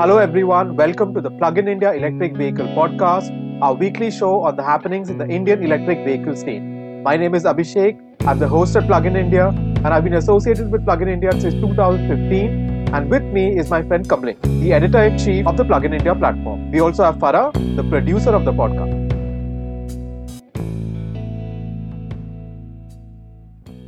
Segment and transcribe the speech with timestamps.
[0.00, 0.76] Hello, everyone.
[0.76, 5.10] Welcome to the Plug in India Electric Vehicle Podcast, our weekly show on the happenings
[5.10, 7.02] in the Indian electric vehicle scene.
[7.02, 7.98] My name is Abhishek.
[8.24, 11.32] I'm the host at Plug in India, and I've been associated with Plug in India
[11.32, 12.94] since 2015.
[12.94, 15.92] And with me is my friend Kamlesh, the editor in chief of the Plug in
[15.92, 16.70] India platform.
[16.70, 19.07] We also have Farah, the producer of the podcast.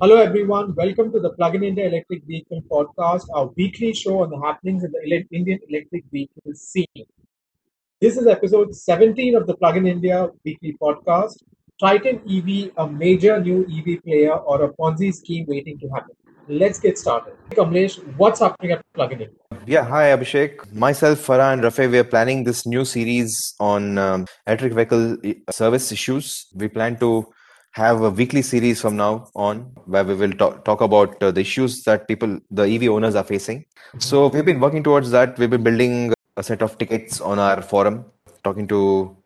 [0.02, 0.74] Hello, everyone.
[0.76, 4.82] Welcome to the Plug in India Electric Vehicle Podcast, our weekly show on the happenings
[4.82, 7.04] in the Indian electric vehicle scene.
[8.00, 11.42] This is episode 17 of the Plug in India Weekly Podcast.
[11.78, 16.16] Triton EV, a major new EV player or a Ponzi scheme waiting to happen.
[16.48, 17.34] Let's get started.
[17.50, 19.36] Kamlesh, what's happening at Plug in India?
[19.66, 20.72] Yeah, hi Abhishek.
[20.72, 25.52] Myself, Farah, and Rafe, we are planning this new series on um, electric vehicle uh,
[25.52, 26.46] service issues.
[26.54, 27.26] We plan to
[27.72, 31.40] have a weekly series from now on where we will talk, talk about uh, the
[31.40, 33.64] issues that people, the EV owners, are facing.
[33.98, 35.38] So we've been working towards that.
[35.38, 38.04] We've been building a set of tickets on our forum,
[38.42, 39.16] talking to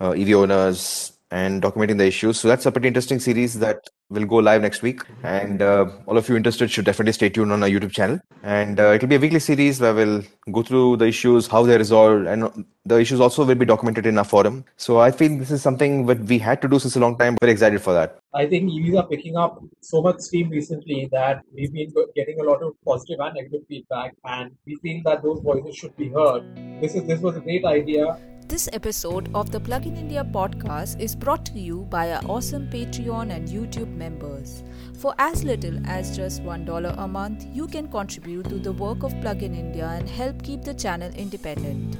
[0.00, 2.40] uh, EV owners and documenting the issues.
[2.40, 5.02] So that's a pretty interesting series that will go live next week.
[5.22, 8.18] And uh, all of you interested should definitely stay tuned on our YouTube channel.
[8.42, 11.78] And uh, it'll be a weekly series where we'll go through the issues, how they're
[11.78, 14.64] resolved, and the issues also will be documented in our forum.
[14.76, 17.36] So I feel this is something that we had to do since a long time.
[17.40, 18.18] Very excited for that.
[18.34, 22.44] I think EVs are picking up so much steam recently that we've been getting a
[22.44, 26.44] lot of positive and negative feedback, and we feel that those voices should be heard.
[26.80, 28.18] This is this was a great idea.
[28.58, 32.68] This episode of the Plug in India podcast is brought to you by our awesome
[32.68, 34.64] Patreon and YouTube members.
[34.94, 39.14] For as little as just $1 a month, you can contribute to the work of
[39.20, 41.96] Plug in India and help keep the channel independent.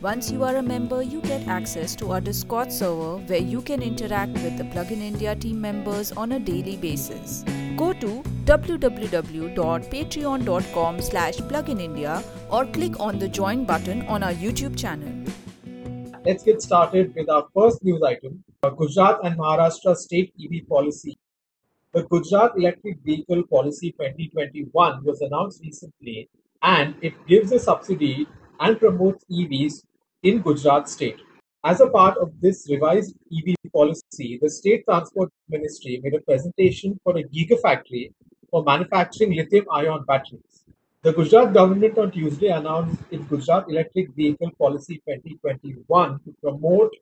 [0.00, 3.82] Once you are a member, you get access to our Discord server where you can
[3.82, 7.44] interact with the Plug in India team members on a daily basis.
[7.76, 15.12] Go to www.patreon.com slash pluginindia or click on the join button on our YouTube channel.
[16.24, 21.18] Let's get started with our first news item Gujarat and Maharashtra state EV policy.
[21.92, 26.28] The Gujarat Electric Vehicle Policy 2021 was announced recently
[26.62, 28.28] and it gives a subsidy
[28.60, 29.82] and promotes EVs
[30.22, 31.18] in Gujarat state.
[31.64, 37.00] As a part of this revised EV policy, the State Transport Ministry made a presentation
[37.02, 38.12] for a gigafactory
[38.48, 40.61] for manufacturing lithium ion batteries.
[41.04, 46.92] The Gujarat government on Tuesday announced its Gujarat Electric Vehicle Policy 2021 to promote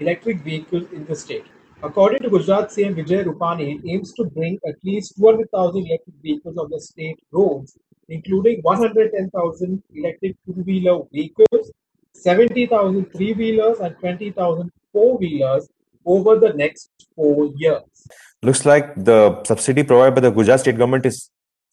[0.00, 1.44] electric vehicles in the state.
[1.80, 6.56] According to Gujarat CM Vijay Rupani, it aims to bring at least 200,000 electric vehicles
[6.56, 11.70] on the state roads, including 110,000 electric two-wheeler vehicles,
[12.14, 15.68] 70,000 three-wheelers, and 20,000 four-wheelers
[16.04, 18.08] over the next four years.
[18.42, 21.30] Looks like the subsidy provided by the Gujarat state government is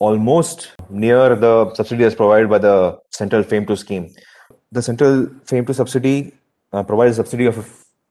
[0.08, 2.76] almost near the subsidy that's provided by the
[3.12, 4.06] central FAME 2 scheme.
[4.72, 6.34] The central FAME 2 subsidy
[6.74, 7.58] uh, provides a subsidy of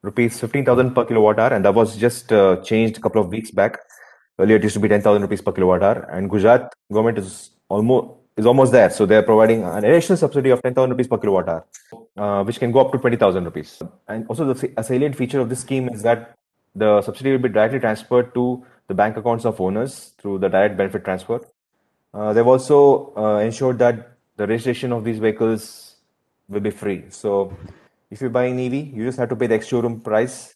[0.03, 3.51] rupees 15,000 per kilowatt hour, and that was just uh, changed a couple of weeks
[3.51, 3.79] back.
[4.39, 8.17] Earlier, it used to be 10,000 rupees per kilowatt hour, and Gujarat government is almost
[8.37, 8.91] is almost there.
[8.91, 11.67] So they are providing an additional subsidy of 10,000 rupees per kilowatt hour,
[12.17, 13.83] uh, which can go up to 20,000 rupees.
[14.09, 16.37] And also, the a salient feature of this scheme is that
[16.75, 20.77] the subsidy will be directly transferred to the bank accounts of owners through the direct
[20.77, 21.41] benefit transfer.
[22.13, 25.97] Uh, they've also uh, ensured that the registration of these vehicles
[26.49, 27.05] will be free.
[27.11, 27.57] So
[28.11, 30.55] if you buy an EV, you just have to pay the ex-showroom price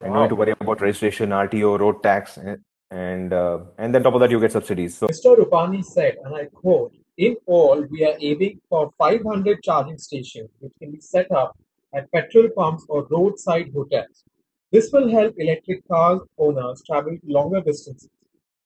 [0.00, 0.16] and wow.
[0.16, 2.60] no need to worry about registration, RTO, road tax, and
[2.90, 4.98] and, uh, and then top of that you get subsidies.
[4.98, 5.34] So Mr.
[5.34, 10.74] Rupani said, and I quote, "In all, we are aiming for 500 charging stations, which
[10.78, 11.56] can be set up
[11.94, 14.24] at petrol pumps or roadside hotels.
[14.70, 18.10] This will help electric car owners travel longer distances.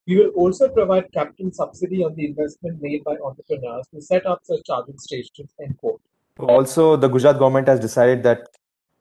[0.06, 4.40] We will also provide capital subsidy on the investment made by entrepreneurs to set up
[4.44, 6.00] such charging stations." End quote.
[6.38, 8.48] Also, the Gujarat government has decided that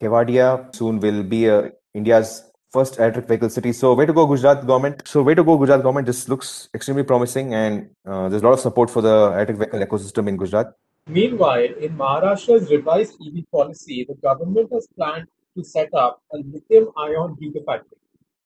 [0.02, 3.74] Kevadia soon will be uh, India's first electric vehicle city.
[3.74, 5.04] So, way to go, Gujarat government.
[5.08, 6.08] So, way to go, Gujarat government.
[6.08, 9.80] This looks extremely promising, and uh, there's a lot of support for the electric vehicle
[9.80, 10.74] ecosystem in Gujarat.
[11.08, 16.90] Meanwhile, in Maharashtra's revised EV policy, the government has planned to set up a lithium
[16.98, 18.02] ion gigafactory.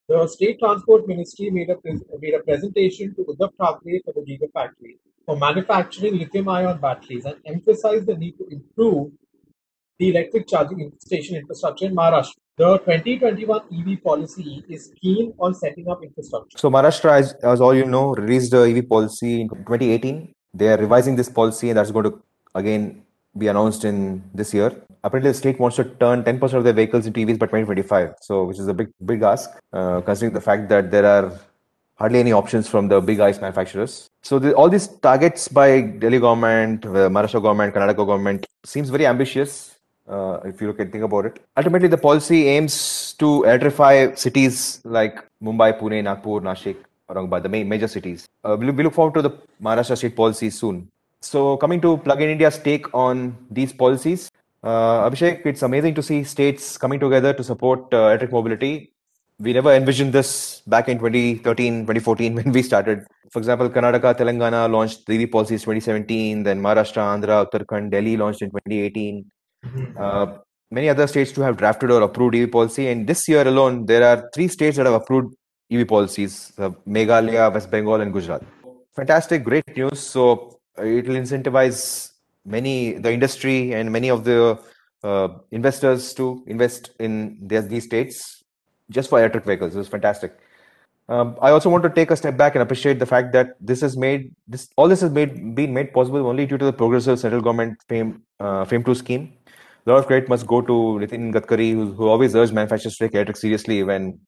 [0.10, 1.78] The State Transport Ministry made a,
[2.20, 8.08] made a presentation to Uddhav Thackeray for the gigafactory for manufacturing lithium-ion batteries and emphasized
[8.08, 9.12] the need to improve
[10.00, 12.38] the electric charging station infrastructure in Maharashtra.
[12.58, 16.58] The 2021 EV policy is keen on setting up infrastructure.
[16.58, 20.34] So Maharashtra, as, as all you know, released the EV policy in 2018.
[20.56, 22.24] They are revising this policy and that's going to
[22.56, 23.04] again
[23.38, 24.76] be announced in this year.
[25.04, 28.16] Apparently, the state wants to turn 10% of their vehicles into EVs by 2025.
[28.22, 31.40] So, which is a big, big ask, uh, considering the fact that there are
[32.00, 34.08] hardly any options from the big ICE manufacturers.
[34.24, 39.06] So the, all these targets by Delhi government, the Maharashtra government, Karnataka government seems very
[39.06, 39.76] ambitious.
[40.08, 44.82] Uh, if you look and think about it, ultimately the policy aims to electrify cities
[44.84, 46.78] like Mumbai, Pune, Nagpur, Nashik,
[47.10, 48.26] Aurangabad, the major cities.
[48.44, 50.88] Uh, we look forward to the Maharashtra state policy soon.
[51.22, 54.32] So coming to Plug in India's take on these policies,
[54.64, 58.94] uh, Abhishek, it's amazing to see states coming together to support uh, electric mobility.
[59.40, 63.06] We never envisioned this back in 2013, 2014 when we started.
[63.32, 68.50] For example, Karnataka, Telangana launched EV policies 2017, then Maharashtra, Andhra, Uttarakhand, Delhi launched in
[68.50, 69.32] 2018.
[69.98, 70.38] Uh,
[70.72, 74.04] many other states too have drafted or approved EV policy, and this year alone, there
[74.04, 75.36] are three states that have approved
[75.72, 78.42] EV policies: uh, Meghalaya, West Bengal, and Gujarat.
[78.96, 80.00] Fantastic, great news.
[80.00, 82.12] So it will incentivize
[82.46, 84.60] many the industry and many of the
[85.04, 88.44] uh, investors to invest in their, these states
[88.90, 89.76] just for electric vehicles.
[89.76, 90.38] It's fantastic.
[91.08, 93.82] Um, I also want to take a step back and appreciate the fact that this
[93.82, 97.20] has made this all this has made been made possible only due to the progressive
[97.20, 99.34] central government FAME uh, FAME two scheme
[99.86, 103.06] a lot of credit must go to Nitin Gadkari, who, who always urged manufacturers to
[103.06, 104.20] take electric seriously when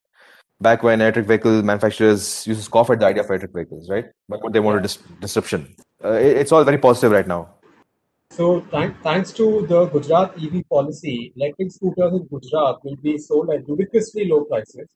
[0.60, 4.06] back when electric vehicle manufacturers used to scoff at the idea of electric vehicles, right?
[4.30, 5.76] But what they wanted dis- disruption.
[6.04, 7.50] Uh, it's all very positive right now.
[8.32, 13.50] So, th- thanks to the Gujarat EV policy, electric scooters in Gujarat will be sold
[13.50, 14.88] at ludicrously low prices.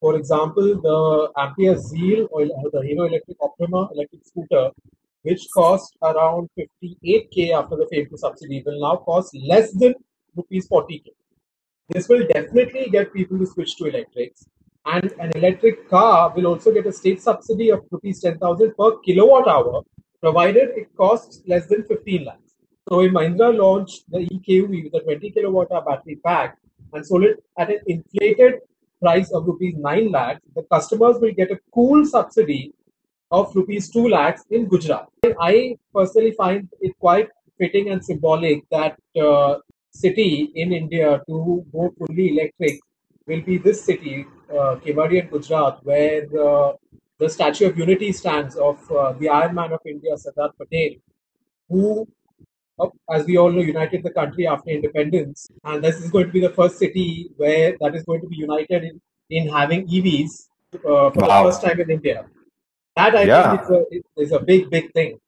[0.00, 4.70] For example, the Ampere Zeal or the Hero Electric Optima electric scooter
[5.26, 9.94] which cost around 58k after the FAME 2 subsidy, will now cost less than
[10.36, 11.06] rupees 40k.
[11.88, 14.46] This will definitely get people to switch to electrics.
[14.84, 19.48] And an electric car will also get a state subsidy of rupees 10,000 per kilowatt
[19.48, 19.82] hour,
[20.26, 22.54] provided it costs less than 15 lakhs.
[22.88, 26.58] So when Mahindra launched the EKUV with a 20 kilowatt hour battery pack
[26.92, 28.54] and sold it at an inflated
[29.00, 32.72] price of rupees 9 lakhs, the customers will get a cool subsidy
[33.30, 35.06] of rupees 2 lakhs in Gujarat.
[35.40, 37.28] I personally find it quite
[37.58, 39.56] fitting and symbolic that uh,
[39.90, 42.80] city in India to go fully electric
[43.28, 46.72] will be this city, uh, Kevadia in Gujarat, where uh,
[47.18, 50.96] the Statue of Unity stands of uh, the Iron Man of India, Sardar Patel,
[51.68, 52.06] who,
[53.10, 55.48] as we all know, united the country after independence.
[55.64, 58.36] And this is going to be the first city where that is going to be
[58.36, 60.78] united in, in having EVs uh,
[61.10, 61.42] for wow.
[61.42, 62.26] the first time in India.
[62.96, 63.56] That I yeah.
[63.56, 65.18] think is a, is a big, big thing.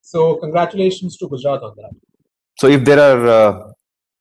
[0.00, 1.90] So congratulations to Gujarat on that.
[2.58, 3.72] So if there are uh,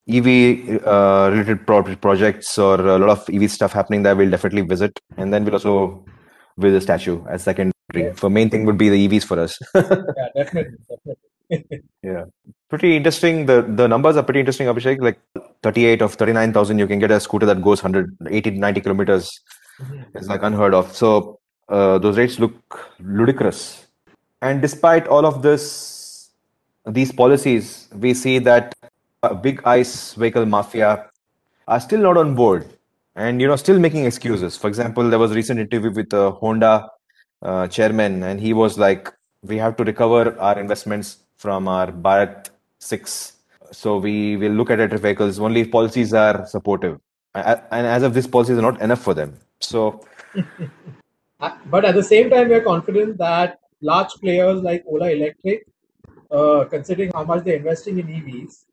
[0.10, 4.62] EV uh, related pro- projects or a lot of EV stuff happening there, we'll definitely
[4.62, 6.06] visit, and then we'll also
[6.58, 7.74] visit the statue as secondary.
[7.94, 8.12] Yeah.
[8.12, 9.60] The main thing would be the EVs for us.
[9.76, 11.84] yeah, definitely, definitely.
[12.04, 12.26] yeah,
[12.70, 13.46] pretty interesting.
[13.46, 15.02] The the numbers are pretty interesting, Abhishek.
[15.02, 15.20] Like
[15.64, 19.40] 38 of 39,000, you can get a scooter that goes 180 90 kilometers.
[19.80, 20.18] Mm-hmm.
[20.18, 20.94] It's like unheard of.
[20.96, 21.40] So
[21.70, 23.88] uh, those rates look ludicrous.
[24.42, 26.30] And despite all of this,
[26.86, 28.76] these policies, we see that
[29.42, 31.10] big ice vehicle mafia
[31.68, 32.68] are still not on board
[33.18, 34.56] and you know still making excuses.
[34.56, 36.90] For example, there was a recent interview with the Honda
[37.42, 42.50] uh, chairman, and he was like, "We have to recover our investments from our Bharat
[42.80, 43.34] Six,
[43.72, 47.00] so we will look at electric vehicles only if policies are supportive."
[47.36, 49.38] And as of this, policies are not enough for them.
[49.60, 50.02] So
[51.40, 55.68] Uh, but at the same time, we're confident that large players like Ola Electric,
[56.32, 58.66] uh, considering how much they're investing in EVs,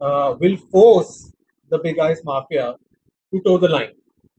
[0.00, 1.32] uh, will force
[1.70, 2.76] the big ice mafia
[3.32, 3.92] to toe the line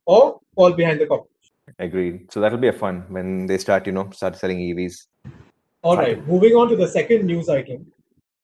[0.06, 1.56] or fall behind the competition.
[1.80, 2.32] Agreed.
[2.32, 5.08] So that'll be a fun when they start, you know, start selling EVs.
[5.82, 6.26] All right.
[6.28, 7.86] Moving on to the second news item.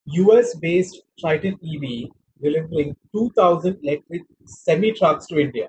[0.06, 5.68] US-based Triton EV will bring 2,000 electric semi-trucks to India.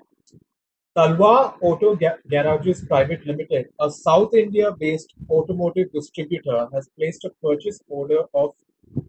[0.97, 1.97] Talwar Auto
[2.29, 8.51] Garages Private Limited, a South India-based automotive distributor, has placed a purchase order of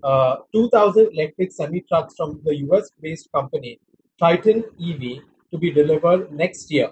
[0.04, 3.80] uh, 2,000 electric semi-trucks from the US-based company
[4.18, 6.90] Triton EV to be delivered next year.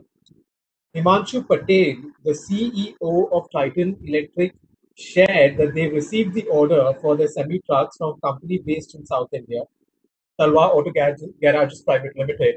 [0.94, 4.54] Himanshu Patel, the CEO of Triton Electric,
[4.96, 9.28] shared that they received the order for the semi-trucks from a company based in South
[9.32, 9.62] India,
[10.38, 10.90] Talwar Auto
[11.40, 12.56] Garages Private Limited.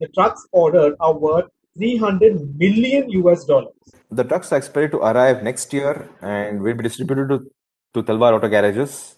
[0.00, 3.74] The trucks ordered are worth 300 million US dollars.
[4.10, 7.50] The trucks are expected to arrive next year and will be distributed to,
[7.94, 9.16] to Talwar Auto Garages,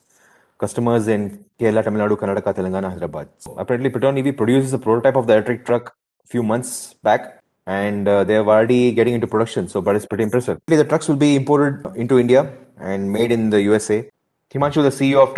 [0.59, 3.29] customers in Kerala, Tamil Nadu, Karnataka, Telangana, Hyderabad.
[3.39, 5.95] So apparently, Triton EV produces a prototype of the electric truck
[6.27, 9.69] few months back and uh, they are already getting into production.
[9.69, 10.61] So, but it's pretty impressive.
[10.67, 14.11] The trucks will be imported into India and made in the USA.
[14.51, 15.35] Himanshu, the CEO of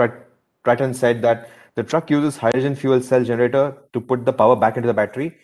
[0.64, 4.76] Triton, said that the truck uses hydrogen fuel cell generator to put the power back
[4.76, 5.36] into the battery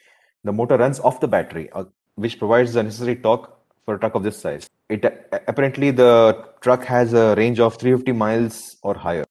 [0.44, 1.84] the motor runs off the battery, uh,
[2.16, 3.52] which provides the necessary torque
[3.84, 4.68] for a truck of this size.
[4.88, 5.04] It
[5.48, 9.24] apparently the truck has a range of 350 miles or higher.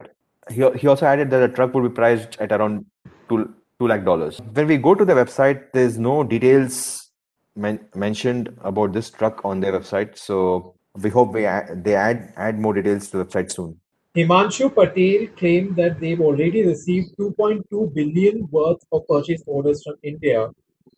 [0.49, 2.85] He, he also added that the truck would be priced at around
[3.29, 4.39] two two lakh dollars.
[4.53, 7.11] When we go to the website, there's no details
[7.55, 10.17] men- mentioned about this truck on their website.
[10.17, 13.77] So we hope we add, they add add more details to the website soon.
[14.15, 20.49] Himanshu Patel claimed that they've already received 2.2 billion worth of purchase orders from India,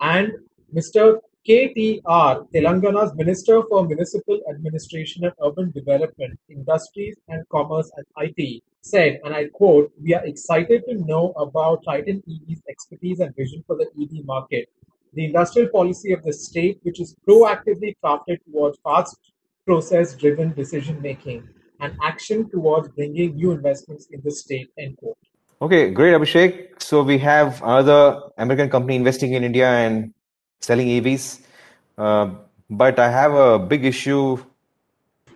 [0.01, 0.31] and
[0.75, 1.19] Mr.
[1.47, 9.19] KTR, Telangana's Minister for Municipal Administration and Urban Development, Industries and Commerce and IT, said,
[9.25, 13.75] and I quote, We are excited to know about Triton EV's expertise and vision for
[13.75, 14.69] the EV market.
[15.15, 19.17] The industrial policy of the state, which is proactively crafted towards fast
[19.65, 21.45] process driven decision making
[21.81, 24.69] and action towards bringing new investments in the state.
[24.77, 25.17] End quote.
[25.61, 26.81] Okay, great, Abhishek.
[26.81, 30.13] So we have another American company investing in India and
[30.63, 31.41] selling EVs.
[31.97, 32.31] Uh,
[32.69, 34.37] but I have a big issue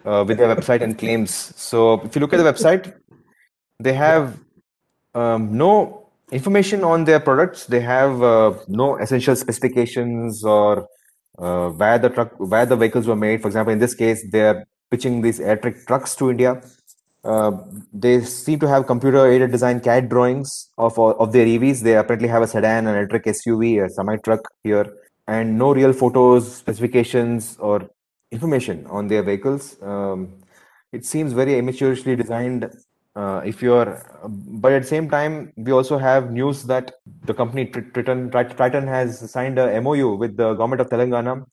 [0.05, 1.31] uh, with their website and claims.
[1.55, 2.93] So if you look at the website,
[3.79, 4.39] they have
[5.13, 7.65] um, no information on their products.
[7.65, 10.87] They have uh, no essential specifications or
[11.37, 13.41] uh, where the truck, where the vehicles were made.
[13.41, 16.61] For example, in this case, they're pitching these electric trucks to India.
[17.23, 17.51] Uh,
[17.91, 21.81] they seem to have computer-aided design CAD drawings of of their EVs.
[21.81, 24.87] They apparently have a sedan, an electric SUV, a semi-truck here,
[25.27, 27.89] and no real photos, specifications, or
[28.31, 29.81] information on their vehicles.
[29.81, 30.33] Um,
[30.91, 32.69] it seems very amateurishly designed.
[33.15, 36.91] Uh, if you're, but at the same time, we also have news that
[37.25, 41.43] the company Triton, Triton has signed a MOU with the government of Telangana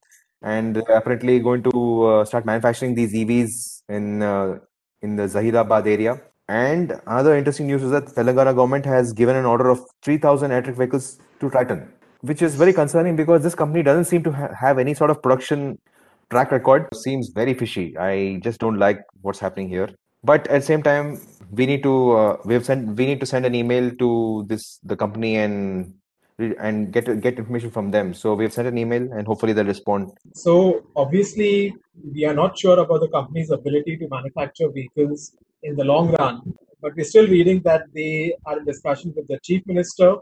[0.42, 4.58] and apparently going to uh, start manufacturing these EVs in uh,
[5.00, 6.20] in the Zaheerabad area.
[6.48, 10.76] And another interesting news is that Telangana government has given an order of 3,000 electric
[10.76, 11.90] vehicles to Triton,
[12.28, 15.22] which is very concerning because this company doesn't seem to ha- have any sort of
[15.22, 15.78] production
[16.30, 16.88] track record.
[16.94, 17.96] Seems very fishy.
[17.98, 19.88] I just don't like what's happening here.
[20.22, 23.26] But at the same time, we need to uh, we have sent we need to
[23.26, 25.94] send an email to this the company and
[26.38, 28.14] and get get information from them.
[28.14, 30.12] So we've sent an email and hopefully they'll respond.
[30.34, 31.74] So obviously
[32.14, 36.54] we are not sure about the company's ability to manufacture vehicles in the long run,
[36.80, 40.16] but we're still reading that they are in discussion with the chief minister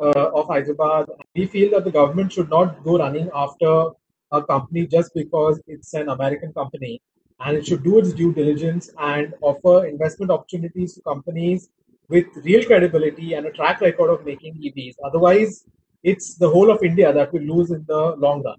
[0.00, 1.06] of Hyderabad.
[1.34, 3.90] We feel that the government should not go running after
[4.32, 7.00] a company just because it's an American company,
[7.40, 11.68] and it should do its due diligence and offer investment opportunities to companies
[12.08, 14.94] with real credibility and a track record of making EVs.
[15.04, 15.64] Otherwise,
[16.02, 18.58] it's the whole of India that will lose in the long run.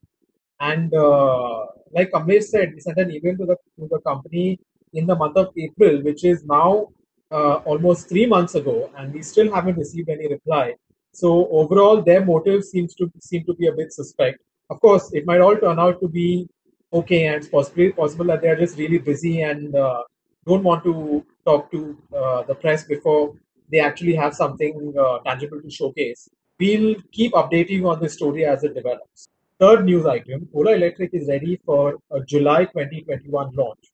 [0.59, 4.59] And uh, like Kamlesh said, we sent an email to the, to the company
[4.93, 6.87] in the month of April, which is now
[7.31, 10.73] uh, almost three months ago, and we still haven't received any reply.
[11.15, 14.39] So overall, their motive seems to seem to be a bit suspect.
[14.69, 16.49] Of course, it might all turn out to be
[16.91, 20.03] okay, and it's possibly possible that they are just really busy and uh,
[20.45, 23.33] don't want to talk to uh, the press before
[23.71, 26.27] they actually have something uh, tangible to showcase.
[26.59, 29.29] We'll keep updating on this story as it develops.
[29.57, 33.93] Third news item Ola Electric is ready for a July 2021 launch.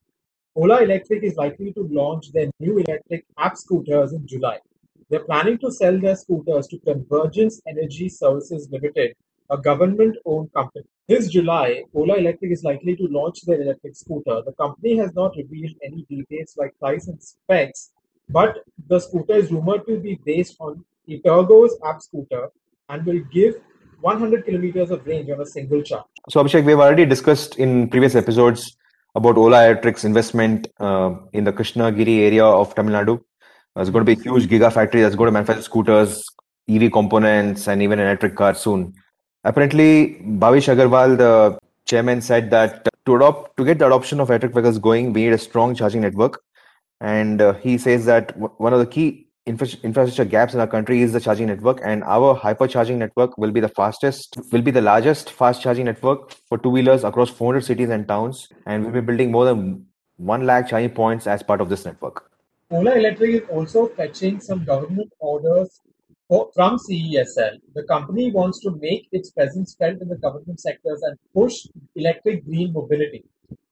[0.55, 4.57] Ola Electric is likely to launch their new electric app scooters in July.
[5.11, 9.13] They're planning to sell their scooters to Convergence Energy Services Limited,
[9.49, 10.85] a government owned company.
[11.09, 14.41] This July, Ola Electric is likely to launch their electric scooter.
[14.45, 17.91] The company has not revealed any details like price and specs,
[18.29, 22.47] but the scooter is rumored to be based on Etergo's app scooter
[22.87, 23.55] and will give
[23.99, 26.05] 100 kilometers of range on a single charge.
[26.29, 28.77] So, Abhishek, we've already discussed in previous episodes
[29.15, 33.21] about Ola Electric's investment uh, in the Krishnagiri area of Tamil Nadu.
[33.75, 36.25] There's going to be a huge gigafactory that's going to manufacture scooters,
[36.69, 38.93] EV components, and even an electric car soon.
[39.43, 44.53] Apparently, Bhavish Aggarwal, the chairman, said that to adopt to get the adoption of electric
[44.53, 46.41] vehicles going, we need a strong charging network.
[46.99, 50.67] And uh, he says that w- one of the key infra- infrastructure gaps in our
[50.67, 54.71] country is the charging network, and our hypercharging network will be the fastest, will be
[54.71, 58.93] the largest fast charging network for two wheelers across 400 cities and towns, and we'll
[58.93, 59.85] be building more than
[60.17, 62.30] one lakh charging points as part of this network.
[62.73, 65.81] Ola Electric is also fetching some government orders
[66.29, 67.57] from CESL.
[67.75, 72.45] The company wants to make its presence felt in the government sectors and push electric
[72.45, 73.25] green mobility.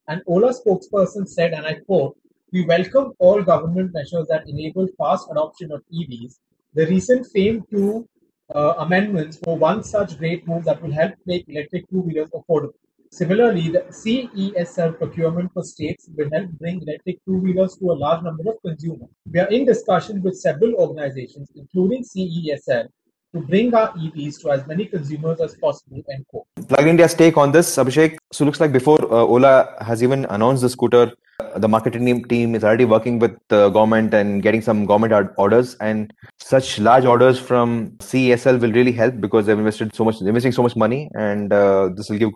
[0.08, 2.14] An Ola spokesperson said, and I quote,
[2.52, 6.34] we welcome all government measures that enable fast adoption of EVs.
[6.74, 8.06] The recent FAME 2
[8.54, 12.74] uh, amendments were one such great move that will help make electric two wheelers affordable.
[13.12, 18.22] Similarly, the CESL procurement for states will help bring electric two wheelers to a large
[18.22, 19.08] number of consumers.
[19.32, 22.86] We are in discussion with several organizations, including CESL,
[23.34, 26.00] to bring our EVs to as many consumers as possible.
[26.12, 26.46] End quote.
[26.68, 28.16] Plug India's take on this, Abhishek.
[28.32, 31.12] So looks like before uh, Ola has even announced the scooter,
[31.56, 35.76] the marketing team is already working with the government and getting some government orders.
[35.80, 40.52] And such large orders from CESL will really help because they've invested so much, investing
[40.52, 42.30] so much money, and uh, this will give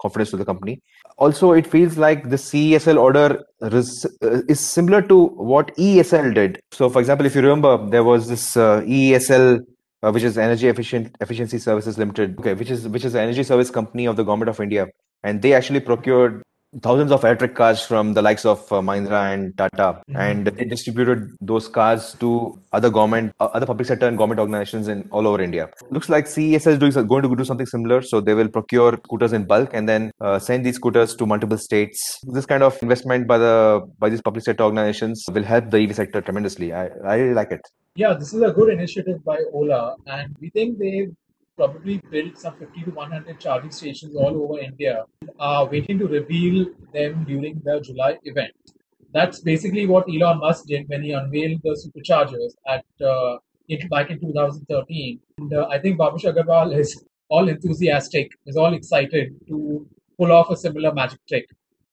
[0.00, 0.80] confidence to the company.
[1.18, 6.60] Also, it feels like the CESL order is, uh, similar to what EESL did.
[6.72, 9.60] So, for example, if you remember, there was this uh, EESL
[10.04, 13.42] uh, which is Energy Efficient Efficiency Services Limited, okay, which is which is an energy
[13.42, 14.86] service company of the government of India,
[15.22, 16.42] and they actually procured
[16.82, 20.16] thousands of electric cars from the likes of uh, Mahindra and Tata, mm-hmm.
[20.16, 24.88] and they distributed those cars to other government, uh, other public sector and government organizations
[24.88, 25.70] in all over India.
[25.90, 28.02] Looks like CESL is doing, going to do something similar.
[28.02, 31.58] So they will procure scooters in bulk and then uh, send these scooters to multiple
[31.58, 32.18] states.
[32.24, 35.94] This kind of investment by the by these public sector organizations will help the EV
[35.94, 36.72] sector tremendously.
[36.72, 37.60] I, I really like it.
[37.96, 41.14] Yeah, this is a good initiative by Ola, and we think they've
[41.56, 45.04] probably built some 50 to 100 charging stations all over India,
[45.38, 48.52] are waiting to reveal them during the July event.
[49.12, 54.10] That's basically what Elon Musk did when he unveiled the superchargers at uh, in, back
[54.10, 55.20] in 2013.
[55.38, 59.86] And uh, I think Bhavish Aggarwal is all enthusiastic, is all excited to
[60.18, 61.46] pull off a similar magic trick.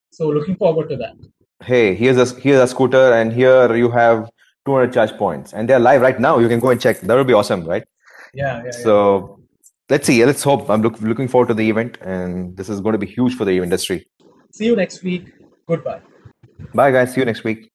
[0.09, 1.15] So looking forward to that.
[1.63, 4.29] Hey, here's a here's a scooter, and here you have
[4.65, 6.39] 200 charge points, and they're live right now.
[6.39, 7.01] You can go and check.
[7.01, 7.83] That would be awesome, right?
[8.33, 8.63] Yeah.
[8.65, 9.40] yeah so
[9.91, 10.25] let's see.
[10.25, 10.69] Let's hope.
[10.69, 13.45] I'm look, looking forward to the event, and this is going to be huge for
[13.45, 14.07] the industry.
[14.51, 15.31] See you next week.
[15.67, 16.01] Goodbye.
[16.73, 17.13] Bye, guys.
[17.13, 17.69] See you next week.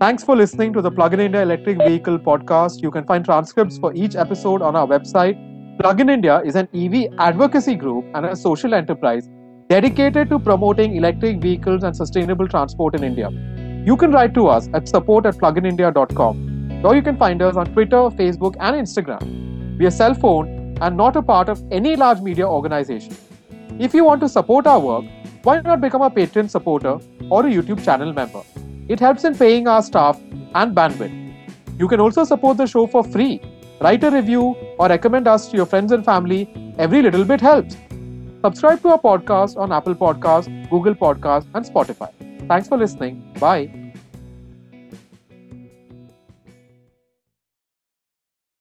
[0.00, 2.82] Thanks for listening to the Plug in India Electric Vehicle podcast.
[2.82, 5.42] You can find transcripts for each episode on our website.
[5.80, 9.28] Plug in India is an EV advocacy group and a social enterprise
[9.68, 13.30] dedicated to promoting electric vehicles and sustainable transport in India.
[13.86, 17.72] You can write to us at support at pluginindia.com or you can find us on
[17.72, 19.78] Twitter, Facebook, and Instagram.
[19.78, 23.16] We are self owned and not a part of any large media organization.
[23.78, 25.04] If you want to support our work,
[25.42, 26.98] why not become a Patreon supporter
[27.30, 28.42] or a YouTube channel member?
[28.88, 30.20] It helps in paying our staff
[30.54, 31.18] and bandwidth.
[31.78, 33.40] You can also support the show for free.
[33.80, 36.40] Write a review or recommend us to your friends and family.
[36.78, 37.76] Every little bit helps.
[38.44, 42.10] Subscribe to our podcast on Apple Podcasts, Google Podcasts, and Spotify.
[42.48, 43.22] Thanks for listening.
[43.38, 43.81] Bye.